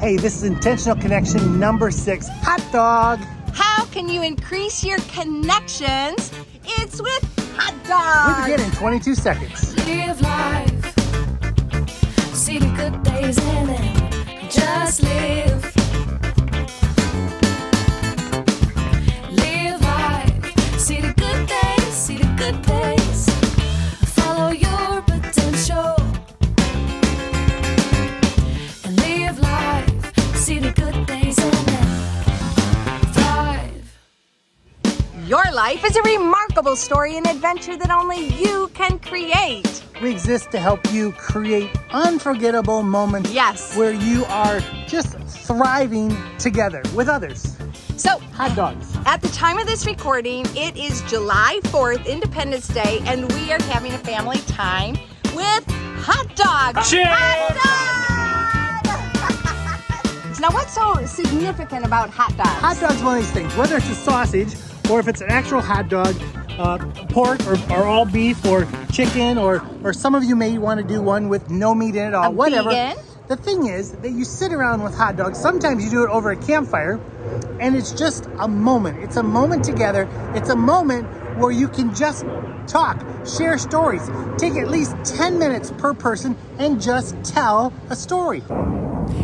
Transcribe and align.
Hey, 0.00 0.16
this 0.16 0.36
is 0.36 0.42
Intentional 0.42 0.96
Connection 1.00 1.58
number 1.58 1.90
six 1.90 2.28
hot 2.28 2.60
dog. 2.72 3.20
How 3.54 3.84
can 3.86 4.08
you 4.08 4.22
increase 4.22 4.84
your 4.84 4.98
connections? 5.12 6.32
It's 6.64 7.00
with 7.00 7.54
hot 7.56 7.74
dog. 7.86 8.28
We 8.28 8.34
dog. 8.34 8.58
begin 8.58 8.72
in 8.72 8.76
22 8.76 9.14
seconds. 9.14 9.76
Live 9.86 10.20
life. 10.20 10.84
See 12.34 12.58
the 12.58 12.66
good 12.76 13.02
days 13.04 13.38
in 13.38 13.70
it. 13.70 14.50
Just 14.50 15.02
live. 15.04 15.46
Live 15.46 15.53
life 35.64 35.82
is 35.86 35.96
a 35.96 36.02
remarkable 36.02 36.76
story 36.76 37.16
and 37.16 37.26
adventure 37.26 37.74
that 37.74 37.90
only 37.90 38.26
you 38.36 38.70
can 38.74 38.98
create. 38.98 39.82
We 40.02 40.10
exist 40.10 40.50
to 40.50 40.58
help 40.58 40.80
you 40.92 41.12
create 41.12 41.70
unforgettable 41.90 42.82
moments 42.82 43.30
Yes. 43.32 43.74
where 43.74 43.92
you 43.92 44.26
are 44.26 44.60
just 44.86 45.16
thriving 45.48 46.14
together 46.38 46.82
with 46.94 47.08
others. 47.08 47.56
So, 47.96 48.18
Hot 48.34 48.54
dogs. 48.54 48.94
at 49.06 49.22
the 49.22 49.28
time 49.28 49.56
of 49.56 49.66
this 49.66 49.86
recording, 49.86 50.44
it 50.54 50.76
is 50.76 51.00
July 51.12 51.60
4th, 51.72 52.04
Independence 52.04 52.68
Day, 52.68 53.00
and 53.06 53.32
we 53.32 53.50
are 53.50 53.62
having 53.72 53.94
a 53.94 54.02
family 54.10 54.40
time 54.46 54.98
with 55.34 55.64
hot 56.08 56.28
dogs. 56.36 56.90
Cheers! 56.90 57.08
Hot 57.08 57.54
dogs! 60.28 60.40
now, 60.42 60.50
what's 60.50 60.74
so 60.74 61.06
significant 61.06 61.86
about 61.86 62.10
hot 62.10 62.36
dogs? 62.36 62.60
Hot 62.66 62.78
dog's 62.78 63.02
one 63.02 63.16
of 63.16 63.22
these 63.22 63.32
things, 63.32 63.56
whether 63.56 63.78
it's 63.78 63.88
a 63.88 63.94
sausage 63.94 64.52
or 64.90 65.00
if 65.00 65.08
it's 65.08 65.20
an 65.20 65.30
actual 65.30 65.60
hot 65.60 65.88
dog, 65.88 66.14
uh, 66.58 66.78
pork 67.08 67.40
or, 67.46 67.56
or 67.72 67.84
all 67.84 68.04
beef 68.04 68.44
or 68.46 68.66
chicken 68.92 69.38
or 69.38 69.60
or 69.82 69.92
some 69.92 70.14
of 70.14 70.22
you 70.22 70.36
may 70.36 70.56
want 70.56 70.78
to 70.80 70.86
do 70.86 71.02
one 71.02 71.28
with 71.28 71.50
no 71.50 71.74
meat 71.74 71.96
in 71.96 72.08
it 72.08 72.14
all, 72.14 72.26
A 72.26 72.30
whatever. 72.30 72.70
vegan? 72.70 72.96
The 73.26 73.36
thing 73.36 73.66
is 73.66 73.92
that 73.92 74.10
you 74.10 74.24
sit 74.24 74.52
around 74.52 74.82
with 74.82 74.94
hot 74.94 75.16
dogs. 75.16 75.38
Sometimes 75.38 75.82
you 75.82 75.90
do 75.90 76.04
it 76.04 76.10
over 76.10 76.30
a 76.30 76.36
campfire, 76.36 77.00
and 77.58 77.74
it's 77.74 77.90
just 77.90 78.28
a 78.38 78.46
moment. 78.46 79.02
It's 79.02 79.16
a 79.16 79.22
moment 79.22 79.64
together. 79.64 80.06
It's 80.34 80.50
a 80.50 80.56
moment 80.56 81.08
where 81.38 81.50
you 81.50 81.66
can 81.68 81.94
just 81.94 82.24
talk, 82.66 83.02
share 83.26 83.56
stories, 83.58 84.08
take 84.36 84.54
at 84.54 84.68
least 84.68 84.94
10 85.04 85.38
minutes 85.38 85.72
per 85.78 85.94
person, 85.94 86.36
and 86.58 86.80
just 86.80 87.16
tell 87.24 87.72
a 87.88 87.96
story. 87.96 88.42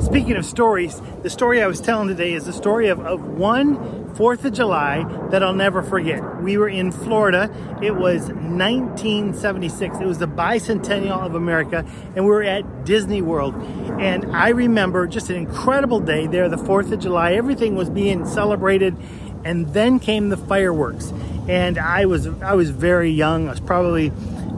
Speaking 0.00 0.36
of 0.36 0.44
stories, 0.44 1.00
the 1.22 1.30
story 1.30 1.62
I 1.62 1.66
was 1.66 1.80
telling 1.80 2.08
today 2.08 2.32
is 2.32 2.44
the 2.44 2.52
story 2.52 2.88
of, 2.88 3.00
of 3.00 3.26
one 3.26 4.02
Fourth 4.14 4.44
of 4.44 4.52
July 4.52 5.04
that 5.30 5.42
I'll 5.42 5.54
never 5.54 5.82
forget. 5.82 6.42
We 6.42 6.58
were 6.58 6.68
in 6.68 6.92
Florida. 6.92 7.50
It 7.82 7.96
was 7.96 8.28
1976. 8.28 9.96
It 9.96 10.06
was 10.06 10.18
the 10.18 10.28
bicentennial 10.28 11.24
of 11.24 11.34
America, 11.34 11.86
and 12.14 12.24
we 12.26 12.30
were 12.30 12.42
at 12.42 12.84
Disney 12.84 13.22
World. 13.22 13.54
And 13.98 14.36
I 14.36 14.50
remember 14.50 15.06
just 15.06 15.30
an 15.30 15.36
incredible 15.36 16.00
day 16.00 16.26
there, 16.26 16.48
the 16.48 16.58
Fourth 16.58 16.92
of 16.92 17.00
July. 17.00 17.32
Everything 17.32 17.74
was 17.74 17.88
being 17.88 18.26
celebrated, 18.26 18.96
and 19.44 19.72
then 19.72 19.98
came 19.98 20.28
the 20.28 20.36
fireworks. 20.36 21.12
And 21.48 21.78
I 21.78 22.04
was 22.06 22.26
I 22.42 22.54
was 22.54 22.70
very 22.70 23.10
young. 23.10 23.48
I 23.48 23.52
was 23.52 23.60
probably 23.60 24.12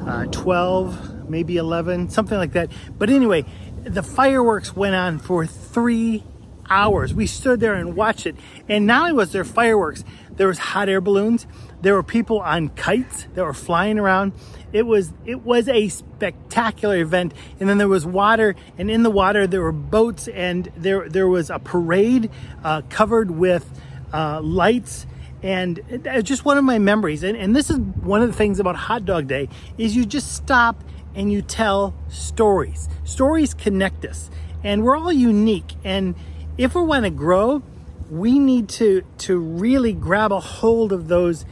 uh, 0.06 0.26
12, 0.26 1.28
maybe 1.28 1.56
11, 1.56 2.10
something 2.10 2.36
like 2.36 2.52
that. 2.52 2.70
But 2.98 3.10
anyway, 3.10 3.44
the 3.84 4.02
fireworks 4.02 4.74
went 4.74 4.94
on 4.94 5.18
for 5.18 5.46
three 5.46 6.24
hours. 6.68 7.12
We 7.12 7.26
stood 7.26 7.60
there 7.60 7.74
and 7.74 7.94
watched 7.94 8.26
it. 8.26 8.36
And 8.68 8.86
not 8.86 9.02
only 9.02 9.12
was 9.12 9.32
there 9.32 9.44
fireworks, 9.44 10.04
there 10.36 10.48
was 10.48 10.58
hot 10.58 10.88
air 10.88 11.00
balloons. 11.00 11.46
There 11.82 11.94
were 11.94 12.02
people 12.02 12.40
on 12.40 12.70
kites 12.70 13.26
that 13.34 13.44
were 13.44 13.54
flying 13.54 13.98
around. 13.98 14.32
It 14.72 14.86
was 14.86 15.12
it 15.24 15.42
was 15.42 15.68
a 15.68 15.88
spectacular 15.88 16.96
event. 16.96 17.34
And 17.60 17.68
then 17.68 17.78
there 17.78 17.88
was 17.88 18.06
water, 18.06 18.56
and 18.78 18.90
in 18.90 19.02
the 19.02 19.10
water 19.10 19.46
there 19.46 19.60
were 19.60 19.72
boats, 19.72 20.28
and 20.28 20.70
there 20.76 21.08
there 21.08 21.28
was 21.28 21.50
a 21.50 21.58
parade 21.58 22.30
uh, 22.64 22.82
covered 22.88 23.30
with 23.30 23.68
uh, 24.12 24.40
lights 24.40 25.06
and 25.42 25.78
just 26.22 26.46
one 26.46 26.56
of 26.56 26.64
my 26.64 26.78
memories 26.78 27.22
and, 27.22 27.36
and 27.36 27.54
this 27.54 27.68
is 27.68 27.76
one 27.76 28.22
of 28.22 28.28
the 28.28 28.34
things 28.34 28.58
about 28.58 28.76
hot 28.76 29.04
dog 29.04 29.26
day 29.26 29.46
is 29.76 29.94
you 29.94 30.06
just 30.06 30.34
stop 30.34 30.82
and 31.14 31.32
you 31.32 31.42
tell 31.42 31.94
stories. 32.08 32.88
Stories 33.04 33.54
connect 33.54 34.04
us 34.04 34.30
and 34.62 34.82
we're 34.82 34.96
all 34.96 35.12
unique. 35.12 35.74
And 35.84 36.14
if 36.56 36.74
we 36.74 36.82
want 36.82 37.04
to 37.04 37.10
grow 37.10 37.62
we 38.10 38.38
need 38.38 38.68
to 38.68 39.02
to 39.18 39.38
really 39.38 39.92
grab 39.92 40.32
a 40.32 40.40
hold 40.40 40.92
of 40.92 41.08
those 41.08 41.44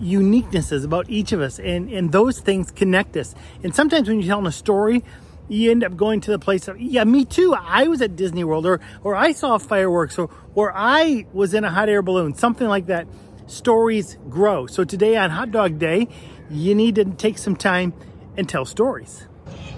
uniquenesses 0.00 0.84
about 0.84 1.08
each 1.10 1.32
of 1.32 1.40
us 1.40 1.58
and 1.58 1.90
and 1.90 2.12
those 2.12 2.40
things 2.40 2.70
connect 2.70 3.16
us. 3.16 3.34
And 3.62 3.74
sometimes 3.74 4.08
when 4.08 4.18
you're 4.20 4.28
telling 4.28 4.46
a 4.46 4.52
story 4.52 5.04
you 5.48 5.70
end 5.70 5.82
up 5.82 5.96
going 5.96 6.20
to 6.22 6.30
the 6.30 6.38
place 6.38 6.68
of 6.68 6.80
yeah 6.80 7.04
me 7.04 7.24
too. 7.24 7.54
I 7.54 7.88
was 7.88 8.00
at 8.00 8.16
disney 8.16 8.44
world 8.44 8.66
or 8.66 8.80
or 9.04 9.14
i 9.14 9.32
saw 9.32 9.58
fireworks 9.58 10.18
or 10.18 10.30
or 10.54 10.72
i 10.74 11.26
was 11.32 11.54
in 11.54 11.64
a 11.64 11.70
hot 11.70 11.88
air 11.88 12.02
balloon 12.02 12.34
something 12.34 12.68
like 12.68 12.86
that. 12.86 13.06
Stories 13.46 14.16
grow. 14.28 14.66
So 14.66 14.84
today 14.84 15.16
on 15.16 15.30
hot 15.30 15.50
dog 15.50 15.78
day 15.78 16.08
you 16.50 16.74
need 16.74 16.94
to 16.94 17.04
take 17.04 17.36
some 17.36 17.56
time 17.56 17.92
and 18.36 18.48
tell 18.48 18.64
stories 18.64 19.26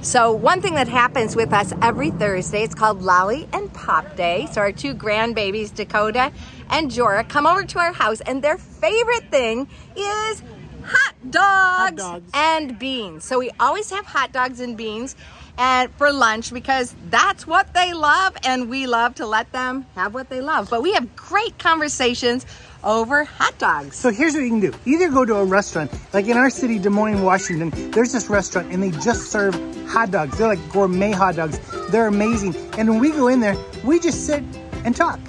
So, 0.02 0.32
one 0.32 0.60
thing 0.60 0.74
that 0.74 0.88
happens 0.88 1.36
with 1.36 1.52
us 1.52 1.72
every 1.80 2.10
Thursday, 2.10 2.62
it's 2.64 2.74
called 2.74 3.02
Lolly 3.02 3.48
and 3.52 3.72
Pop 3.72 4.16
Day. 4.16 4.48
So, 4.50 4.60
our 4.60 4.72
two 4.72 4.94
grandbabies, 4.94 5.74
Dakota 5.74 6.32
and 6.70 6.90
Jora, 6.90 7.28
come 7.28 7.46
over 7.46 7.64
to 7.64 7.78
our 7.78 7.92
house, 7.92 8.20
and 8.22 8.42
their 8.42 8.58
favorite 8.58 9.30
thing 9.30 9.68
is 9.96 10.42
hot 10.84 11.14
dogs, 11.30 12.02
dogs. 12.02 12.30
and 12.34 12.78
beans. 12.78 13.24
So, 13.24 13.38
we 13.38 13.50
always 13.60 13.90
have 13.90 14.04
hot 14.04 14.32
dogs 14.32 14.58
and 14.58 14.76
beans 14.76 15.14
and 15.58 15.92
for 15.94 16.12
lunch 16.12 16.52
because 16.52 16.94
that's 17.10 17.46
what 17.46 17.72
they 17.74 17.92
love, 17.92 18.36
and 18.44 18.68
we 18.68 18.86
love 18.86 19.14
to 19.16 19.26
let 19.26 19.52
them 19.52 19.86
have 19.94 20.14
what 20.14 20.28
they 20.28 20.40
love. 20.40 20.70
But 20.70 20.82
we 20.82 20.92
have 20.94 21.14
great 21.14 21.58
conversations 21.58 22.46
over 22.84 23.24
hot 23.24 23.58
dogs. 23.58 23.96
So 23.96 24.10
here's 24.10 24.34
what 24.34 24.42
you 24.42 24.48
can 24.48 24.60
do. 24.60 24.72
Either 24.84 25.10
go 25.10 25.24
to 25.24 25.36
a 25.36 25.44
restaurant, 25.44 25.92
like 26.12 26.26
in 26.26 26.36
our 26.36 26.50
city, 26.50 26.78
Des 26.78 26.90
Moines, 26.90 27.22
Washington, 27.22 27.90
there's 27.90 28.12
this 28.12 28.28
restaurant 28.28 28.72
and 28.72 28.82
they 28.82 28.90
just 28.90 29.30
serve 29.30 29.54
hot 29.86 30.10
dogs. 30.10 30.38
They're 30.38 30.48
like 30.48 30.72
gourmet 30.72 31.12
hot 31.12 31.36
dogs. 31.36 31.58
They're 31.90 32.06
amazing. 32.06 32.54
And 32.78 32.88
when 32.88 32.98
we 32.98 33.10
go 33.10 33.28
in 33.28 33.40
there, 33.40 33.56
we 33.84 34.00
just 34.00 34.26
sit 34.26 34.42
and 34.84 34.94
talk. 34.94 35.20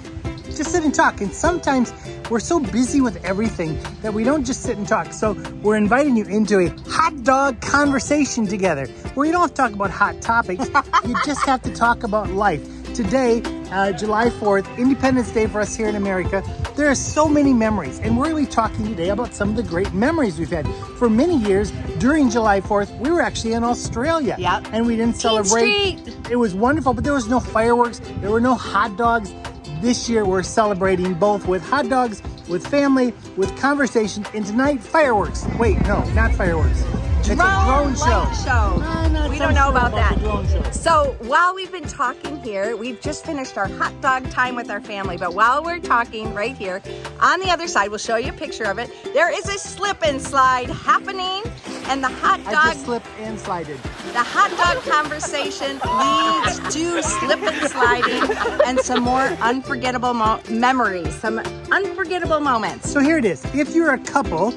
Just 0.44 0.70
sit 0.70 0.84
and 0.84 0.94
talk. 0.94 1.20
And 1.20 1.32
sometimes 1.32 1.92
we're 2.30 2.40
so 2.40 2.60
busy 2.60 3.00
with 3.00 3.22
everything 3.24 3.78
that 4.02 4.14
we 4.14 4.24
don't 4.24 4.44
just 4.44 4.62
sit 4.62 4.76
and 4.78 4.86
talk. 4.86 5.12
So 5.12 5.32
we're 5.62 5.76
inviting 5.76 6.16
you 6.16 6.24
into 6.24 6.58
a 6.58 6.68
hot 6.90 7.22
dog 7.24 7.60
conversation 7.60 8.46
together 8.46 8.86
where 9.14 9.26
you 9.26 9.32
don't 9.32 9.42
have 9.42 9.50
to 9.50 9.56
talk 9.56 9.72
about 9.72 9.90
hot 9.90 10.20
topics. 10.22 10.68
you 11.06 11.14
just 11.24 11.44
have 11.44 11.62
to 11.62 11.72
talk 11.74 12.02
about 12.02 12.30
life. 12.30 12.62
Today, 12.94 13.42
uh, 13.70 13.92
July 13.92 14.30
4th, 14.30 14.78
Independence 14.78 15.30
Day 15.30 15.46
for 15.46 15.60
us 15.60 15.74
here 15.74 15.88
in 15.88 15.94
America, 15.94 16.42
there 16.76 16.88
are 16.88 16.94
so 16.94 17.28
many 17.28 17.52
memories. 17.52 17.98
And 18.00 18.16
we're 18.16 18.30
going 18.30 18.44
to 18.44 18.50
be 18.50 18.54
talking 18.54 18.84
today 18.86 19.10
about 19.10 19.34
some 19.34 19.50
of 19.50 19.56
the 19.56 19.62
great 19.62 19.92
memories 19.92 20.38
we've 20.38 20.50
had. 20.50 20.66
For 20.98 21.08
many 21.08 21.36
years, 21.38 21.70
during 21.98 22.30
July 22.30 22.60
4th, 22.60 22.98
we 22.98 23.10
were 23.10 23.20
actually 23.20 23.52
in 23.52 23.64
Australia. 23.64 24.36
Yep. 24.38 24.68
And 24.72 24.86
we 24.86 24.96
didn't 24.96 25.16
celebrate. 25.16 26.00
It 26.30 26.36
was 26.36 26.54
wonderful, 26.54 26.94
but 26.94 27.04
there 27.04 27.14
was 27.14 27.28
no 27.28 27.40
fireworks, 27.40 28.00
there 28.20 28.30
were 28.30 28.40
no 28.40 28.54
hot 28.54 28.96
dogs. 28.96 29.32
This 29.80 30.08
year, 30.08 30.24
we're 30.24 30.42
celebrating 30.42 31.14
both 31.14 31.46
with 31.46 31.62
hot 31.62 31.88
dogs, 31.88 32.22
with 32.48 32.66
family, 32.66 33.12
with 33.36 33.54
conversation, 33.58 34.24
and 34.34 34.46
tonight, 34.46 34.82
fireworks. 34.82 35.46
Wait, 35.58 35.80
no, 35.82 36.02
not 36.12 36.32
fireworks. 36.32 36.84
It's 37.26 37.30
a 37.32 37.36
drone 37.36 37.94
show. 37.96 38.30
show. 38.44 38.76
Not 39.08 39.30
we 39.30 39.38
don't 39.38 39.54
know 39.54 39.70
sure 39.70 39.70
about, 39.70 39.92
that. 39.92 40.18
drone. 40.18 40.72
So 40.72 41.16
while 41.20 41.54
we've 41.54 41.72
been 41.72 41.88
talking 41.88 42.38
here, 42.42 42.76
we've 42.76 43.00
just 43.00 43.24
finished 43.24 43.56
our 43.56 43.66
hot 43.66 43.98
dog 44.02 44.28
time 44.30 44.54
with 44.56 44.68
our 44.68 44.82
family. 44.82 45.16
But 45.16 45.34
while 45.34 45.64
we're 45.64 45.78
talking 45.78 46.34
right 46.34 46.54
here, 46.54 46.82
on 47.20 47.40
the 47.40 47.48
other 47.48 47.66
side, 47.66 47.88
we'll 47.88 47.96
show 47.96 48.16
you 48.16 48.28
a 48.28 48.34
picture 48.34 48.64
of 48.64 48.78
it. 48.78 48.90
There 49.14 49.32
is 49.34 49.48
a 49.48 49.58
slip 49.58 50.06
and 50.06 50.20
slide 50.20 50.68
happening, 50.68 51.42
and 51.88 52.04
the 52.04 52.08
hot 52.08 52.44
dog 52.44 52.54
I 52.56 52.72
just 52.74 52.84
slipped 52.84 53.06
and 53.18 53.40
slided. 53.40 53.78
the 54.12 54.22
hot 54.22 54.50
dog 54.58 54.84
conversation 54.84 55.78
leads 55.78 56.74
to 56.74 57.02
slip 57.02 57.40
and 57.42 57.70
sliding 57.70 58.36
and 58.66 58.78
some 58.78 59.02
more 59.02 59.28
unforgettable 59.40 60.12
mo- 60.12 60.40
memories, 60.50 61.14
some 61.14 61.38
unforgettable 61.72 62.40
moments. 62.40 62.90
So 62.90 63.00
here 63.00 63.16
it 63.16 63.24
is. 63.24 63.42
If 63.54 63.74
you're 63.74 63.94
a 63.94 63.98
couple, 63.98 64.52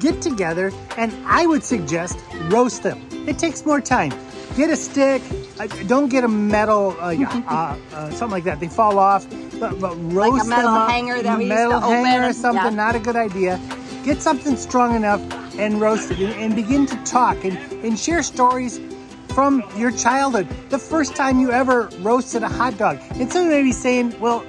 get 0.00 0.20
together 0.22 0.72
and 0.96 1.12
I 1.26 1.46
would 1.46 1.62
suggest 1.62 2.18
roast 2.48 2.82
them. 2.82 3.06
It 3.28 3.38
takes 3.38 3.64
more 3.64 3.80
time. 3.80 4.12
Get 4.56 4.70
a 4.70 4.76
stick. 4.76 5.22
Uh, 5.58 5.66
don't 5.86 6.08
get 6.08 6.24
a 6.24 6.28
metal, 6.28 6.96
uh, 6.98 7.14
uh, 7.20 7.76
uh, 7.92 8.10
something 8.10 8.30
like 8.30 8.44
that. 8.44 8.60
They 8.60 8.68
fall 8.68 8.98
off. 8.98 9.26
But, 9.60 9.78
but 9.78 9.94
roast 9.96 10.48
metal 10.48 10.72
them 10.72 10.82
up. 10.82 10.90
hanger 10.90 11.22
that 11.22 11.36
we 11.36 11.44
used 11.44 11.54
metal 11.54 11.80
to 11.80 11.86
hanger 11.86 12.28
or 12.28 12.32
something. 12.32 12.64
Yeah. 12.64 12.70
Not 12.70 12.96
a 12.96 12.98
good 12.98 13.16
idea. 13.16 13.60
Get 14.04 14.22
something 14.22 14.56
strong 14.56 14.96
enough 14.96 15.20
and 15.58 15.80
roast 15.80 16.10
it 16.10 16.18
and, 16.18 16.32
and 16.32 16.56
begin 16.56 16.86
to 16.86 16.96
talk 17.04 17.44
and, 17.44 17.58
and 17.84 17.98
share 17.98 18.22
stories 18.22 18.80
from 19.30 19.62
your 19.76 19.90
childhood, 19.92 20.48
the 20.70 20.78
first 20.78 21.14
time 21.14 21.38
you 21.38 21.52
ever 21.52 21.88
roasted 22.00 22.42
a 22.42 22.48
hot 22.48 22.76
dog. 22.76 22.98
And 23.12 23.30
some 23.30 23.48
may 23.48 23.62
be 23.62 23.72
saying, 23.72 24.18
well, 24.20 24.44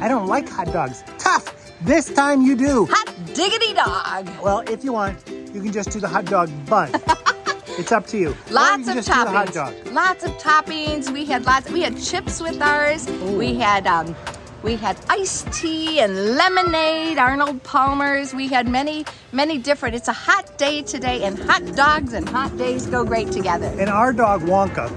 I 0.00 0.08
don't 0.08 0.26
like 0.26 0.48
hot 0.48 0.72
dogs. 0.72 1.04
Tough. 1.18 1.52
This 1.82 2.12
time 2.12 2.42
you 2.42 2.56
do. 2.56 2.86
Hot 2.90 3.15
diggity 3.36 3.74
dog. 3.74 4.28
Well, 4.42 4.60
if 4.60 4.82
you 4.82 4.94
want, 4.94 5.18
you 5.28 5.62
can 5.62 5.70
just 5.70 5.90
do 5.90 6.00
the 6.00 6.08
hot 6.08 6.24
dog 6.24 6.50
bun. 6.66 6.90
it's 7.78 7.92
up 7.92 8.06
to 8.08 8.18
you. 8.18 8.30
Or 8.30 8.36
you 8.48 8.54
Lots 8.54 8.88
of 8.88 8.96
toppings. 8.96 9.92
Lots 9.92 10.24
of 10.24 10.30
toppings. 10.38 11.12
We 11.12 11.26
had 11.26 11.44
lots. 11.44 11.70
We 11.70 11.82
had 11.82 12.00
chips 12.00 12.40
with 12.40 12.60
ours. 12.62 13.06
We 13.08 13.54
had 13.54 13.86
um, 13.86 14.16
we 14.62 14.76
had 14.76 14.96
iced 15.10 15.52
tea 15.52 16.00
and 16.00 16.34
lemonade. 16.36 17.18
Arnold 17.18 17.62
Palmer's. 17.62 18.34
We 18.34 18.48
had 18.48 18.68
many 18.68 19.04
many 19.32 19.58
different. 19.58 19.94
It's 19.94 20.08
a 20.08 20.14
hot 20.14 20.56
day 20.56 20.80
today, 20.80 21.22
and 21.24 21.38
hot 21.38 21.64
dogs 21.76 22.14
and 22.14 22.26
hot 22.26 22.56
days 22.56 22.86
go 22.86 23.04
great 23.04 23.30
together. 23.30 23.66
And 23.78 23.90
our 23.90 24.14
dog 24.14 24.42
Wonka 24.42 24.88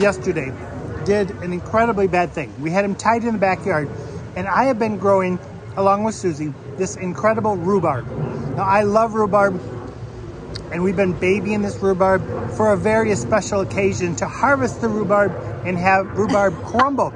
yesterday 0.00 0.52
did 1.04 1.30
an 1.42 1.52
incredibly 1.52 2.06
bad 2.06 2.30
thing. 2.30 2.54
We 2.60 2.70
had 2.70 2.84
him 2.84 2.94
tied 2.94 3.24
in 3.24 3.32
the 3.32 3.38
backyard, 3.38 3.90
and 4.36 4.46
I 4.46 4.64
have 4.64 4.78
been 4.78 4.96
growing, 4.96 5.40
along 5.76 6.04
with 6.04 6.14
Suzie, 6.14 6.54
this 6.80 6.96
incredible 6.96 7.56
rhubarb. 7.56 8.06
Now 8.56 8.64
I 8.64 8.82
love 8.82 9.14
rhubarb, 9.14 9.60
and 10.72 10.82
we've 10.82 10.96
been 10.96 11.12
babying 11.12 11.62
this 11.62 11.76
rhubarb 11.76 12.22
for 12.52 12.72
a 12.72 12.76
very 12.76 13.14
special 13.14 13.60
occasion 13.60 14.16
to 14.16 14.26
harvest 14.26 14.80
the 14.80 14.88
rhubarb 14.88 15.32
and 15.64 15.78
have 15.78 16.18
rhubarb 16.18 16.54
crumble. 16.64 17.12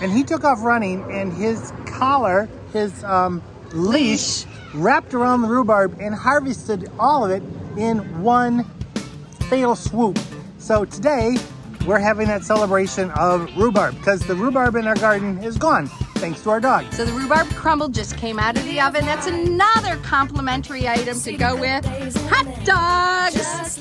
and 0.00 0.10
he 0.10 0.24
took 0.24 0.42
off 0.42 0.64
running, 0.64 1.04
and 1.12 1.32
his 1.32 1.72
collar, 1.86 2.48
his 2.72 3.04
um, 3.04 3.42
leash, 3.72 4.46
wrapped 4.74 5.14
around 5.14 5.42
the 5.42 5.48
rhubarb 5.48 5.96
and 6.00 6.14
harvested 6.14 6.90
all 6.98 7.24
of 7.24 7.30
it 7.30 7.42
in 7.76 8.22
one 8.22 8.64
fatal 9.48 9.76
swoop. 9.76 10.18
So 10.58 10.86
today 10.86 11.36
we're 11.86 11.98
having 11.98 12.28
that 12.28 12.44
celebration 12.44 13.10
of 13.12 13.54
rhubarb 13.56 13.96
because 13.98 14.20
the 14.20 14.34
rhubarb 14.34 14.76
in 14.76 14.86
our 14.86 14.94
garden 14.94 15.38
is 15.38 15.56
gone 15.58 15.88
thanks 16.16 16.40
to 16.42 16.50
our 16.50 16.60
dog. 16.60 16.90
So 16.92 17.04
the 17.04 17.12
rhubarb 17.12 17.48
crumble 17.50 17.88
just 17.88 18.16
came 18.16 18.38
out 18.38 18.56
of 18.56 18.64
the 18.64 18.80
oven. 18.80 19.04
That's 19.04 19.26
another 19.26 19.96
complimentary 20.04 20.86
item 20.88 21.18
to 21.20 21.32
go 21.36 21.56
with 21.56 21.84
hot 22.30 22.64
dogs. 22.64 23.78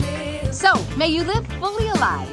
So 0.58 0.74
may 0.98 1.08
you 1.08 1.24
live 1.24 1.46
fully 1.60 1.88
alive. 1.90 2.28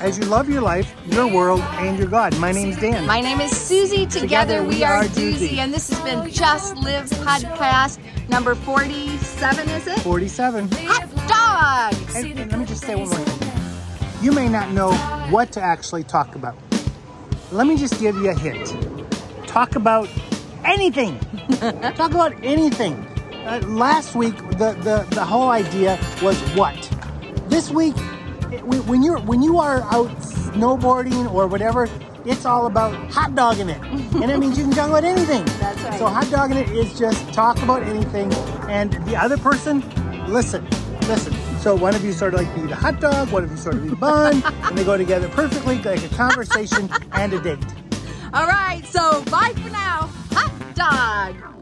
As 0.00 0.16
you 0.16 0.26
love 0.26 0.48
your 0.48 0.60
life, 0.62 0.94
your 1.06 1.26
world, 1.26 1.60
and 1.60 1.98
your 1.98 2.06
God. 2.06 2.38
My 2.38 2.52
name's 2.52 2.76
Dan. 2.76 3.04
My 3.04 3.20
name 3.20 3.40
is 3.40 3.50
Suzie. 3.50 4.08
Together, 4.08 4.20
Together 4.20 4.62
we 4.62 4.76
we 4.76 4.84
are 4.84 4.98
are 4.98 5.04
Duzie, 5.06 5.48
Duzie. 5.48 5.56
and 5.58 5.74
this 5.74 5.90
has 5.90 5.98
been 6.02 6.30
Just 6.30 6.76
Live 6.76 7.06
podcast 7.10 7.98
number 8.28 8.54
47, 8.54 9.68
is 9.70 9.88
it? 9.88 9.98
47. 9.98 10.68
Hot 10.72 11.90
dogs! 11.90 12.14
And, 12.14 12.38
and 12.38 12.50
let 12.52 12.60
me 12.60 12.66
just 12.66 12.82
say 12.84 12.94
one 12.94 13.08
more 13.08 13.18
thing. 13.18 13.27
You 14.28 14.34
may 14.34 14.46
not 14.50 14.72
know 14.72 14.92
what 15.30 15.52
to 15.52 15.62
actually 15.62 16.04
talk 16.04 16.34
about. 16.34 16.54
Let 17.50 17.66
me 17.66 17.78
just 17.78 17.98
give 17.98 18.14
you 18.16 18.28
a 18.28 18.34
hint. 18.38 18.76
Talk 19.46 19.74
about 19.74 20.06
anything. 20.66 21.18
talk 21.96 22.10
about 22.10 22.34
anything. 22.44 22.94
Uh, 23.46 23.62
last 23.68 24.14
week, 24.14 24.36
the, 24.58 24.76
the, 24.82 25.06
the 25.14 25.24
whole 25.24 25.48
idea 25.48 25.98
was 26.20 26.38
what? 26.50 26.76
This 27.48 27.70
week, 27.70 27.94
it- 28.52 28.62
when 28.66 29.02
you're 29.02 29.18
when 29.20 29.42
you 29.42 29.60
are 29.60 29.80
out 29.84 30.10
snowboarding 30.20 31.32
or 31.32 31.46
whatever, 31.46 31.88
it's 32.26 32.44
all 32.44 32.66
about 32.66 32.92
hot 33.10 33.34
dogging 33.34 33.70
it, 33.70 33.80
and 33.82 34.24
that 34.24 34.38
means 34.38 34.58
you 34.58 34.64
can 34.64 34.74
talk 34.74 34.90
about 34.90 35.04
anything. 35.04 35.46
That's 35.58 35.82
right. 35.84 35.98
So 35.98 36.04
hot 36.06 36.30
dogging 36.30 36.58
it 36.58 36.68
is 36.68 36.98
just 36.98 37.32
talk 37.32 37.62
about 37.62 37.82
anything, 37.82 38.30
and 38.68 38.92
the 39.06 39.16
other 39.16 39.38
person, 39.38 39.82
listen, 40.30 40.68
listen. 41.08 41.32
So 41.60 41.74
one 41.74 41.94
of 41.94 42.04
you 42.04 42.12
sort 42.12 42.34
of 42.34 42.40
like 42.40 42.54
be 42.54 42.62
the 42.62 42.76
hot 42.76 43.00
dog, 43.00 43.30
one 43.30 43.44
of 43.44 43.50
you 43.50 43.56
sort 43.56 43.74
of 43.74 43.82
be 43.82 43.94
bun, 43.94 44.42
and 44.62 44.78
they 44.78 44.84
go 44.84 44.96
together 44.96 45.28
perfectly 45.28 45.78
like 45.82 46.02
a 46.04 46.08
conversation 46.14 46.88
and 47.12 47.32
a 47.32 47.40
date. 47.40 47.58
All 48.32 48.46
right, 48.46 48.82
so 48.86 49.22
bye 49.24 49.52
for 49.56 49.70
now. 49.70 50.08
Hot 50.32 50.74
dog. 50.74 51.57